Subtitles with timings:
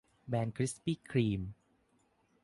[0.27, 1.41] แบนคริสปี้ครีม